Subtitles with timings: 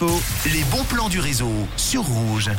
[0.00, 2.50] Les bons plans du réseau sur Rouge.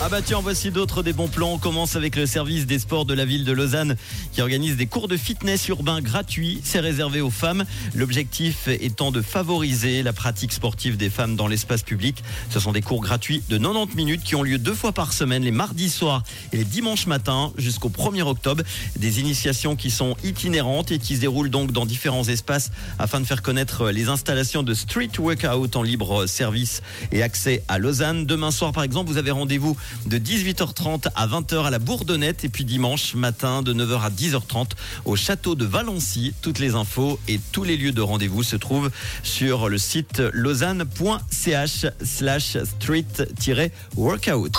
[0.00, 1.52] Ah bah tiens, voici d'autres des bons plans.
[1.52, 3.96] On commence avec le service des sports de la ville de Lausanne
[4.32, 6.60] qui organise des cours de fitness urbain gratuits.
[6.64, 7.64] C'est réservé aux femmes.
[7.94, 12.24] L'objectif étant de favoriser la pratique sportive des femmes dans l'espace public.
[12.50, 15.44] Ce sont des cours gratuits de 90 minutes qui ont lieu deux fois par semaine,
[15.44, 18.64] les mardis soirs et les dimanches matins jusqu'au 1er octobre.
[18.96, 23.24] Des initiations qui sont itinérantes et qui se déroulent donc dans différents espaces afin de
[23.24, 26.71] faire connaître les installations de street workout en libre service
[27.10, 28.26] et accès à Lausanne.
[28.26, 29.76] Demain soir, par exemple, vous avez rendez-vous
[30.06, 34.70] de 18h30 à 20h à la Bourdonnette et puis dimanche matin de 9h à 10h30
[35.04, 36.34] au château de Valency.
[36.42, 38.90] Toutes les infos et tous les lieux de rendez-vous se trouvent
[39.22, 44.58] sur le site lausanne.ch slash street-workout.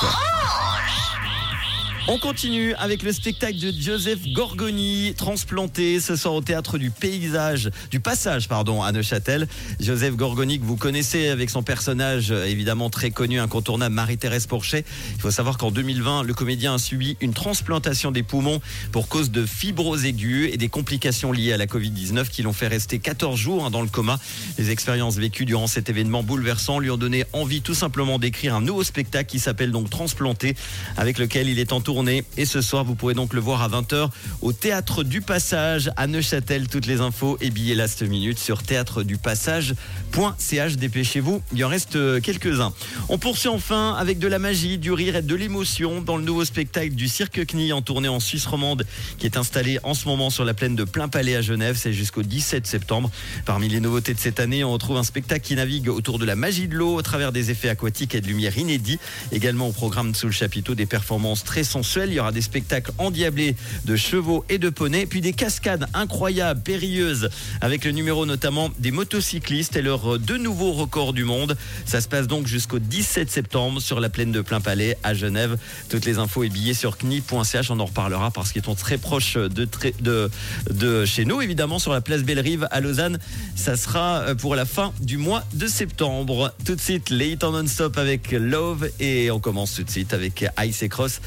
[2.10, 7.72] On continue avec le spectacle de Joseph Gorgoni, transplanté ce soir au théâtre du paysage,
[7.92, 9.48] du passage, pardon, à Neuchâtel.
[9.80, 14.84] Joseph Gorgoni que vous connaissez avec son personnage évidemment très connu, incontournable, Marie-Thérèse Porchet.
[15.16, 18.60] Il faut savoir qu'en 2020, le comédien a subi une transplantation des poumons
[18.92, 22.68] pour cause de fibrose aiguë et des complications liées à la Covid-19 qui l'ont fait
[22.68, 24.20] rester 14 jours hein, dans le coma.
[24.58, 28.62] Les expériences vécues durant cet événement bouleversant lui ont donné envie tout simplement d'écrire un
[28.62, 30.58] nouveau spectacle qui s'appelle donc Transplanté,
[30.98, 31.93] avec lequel il est entouré
[32.38, 34.10] et ce soir, vous pourrez donc le voir à 20h
[34.42, 36.68] au Théâtre du Passage à Neuchâtel.
[36.68, 40.78] Toutes les infos et billets last minute sur théâtredupassage.ch.
[40.78, 42.74] Dépêchez-vous, il y en reste euh, quelques-uns.
[43.10, 46.46] On poursuit enfin avec de la magie, du rire et de l'émotion dans le nouveau
[46.46, 48.88] spectacle du Cirque Knie en tournée en Suisse romande
[49.20, 51.78] qui est installé en ce moment sur la plaine de Plein Palais à Genève.
[51.80, 53.12] C'est jusqu'au 17 septembre.
[53.46, 56.36] Parmi les nouveautés de cette année, on retrouve un spectacle qui navigue autour de la
[56.36, 58.98] magie de l'eau au travers des effets aquatiques et de lumière inédits.
[59.32, 63.56] Également au programme sous le chapiteau des performances très il y aura des spectacles endiablés
[63.86, 67.30] de chevaux et de poneys, puis des cascades incroyables, périlleuses,
[67.62, 71.58] avec le numéro notamment des motocyclistes et leurs deux nouveaux records du monde.
[71.86, 75.58] Ça se passe donc jusqu'au 17 septembre sur la plaine de Plein Palais à Genève.
[75.90, 77.70] Toutes les infos et billets sur kni.ch.
[77.70, 82.24] On en reparlera parce qu'ils sont très proches de chez nous, évidemment, sur la place
[82.24, 83.20] Belle-Rive à Lausanne.
[83.56, 86.54] Ça sera euh, pour la fin du mois de septembre.
[86.66, 90.14] Tout de suite, les hits en non-stop avec Love et on commence tout de suite
[90.14, 91.22] avec Ice et Cross.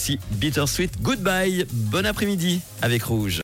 [0.00, 1.66] Voici Bittersweet Goodbye.
[1.70, 3.38] Bon après-midi avec Rouge.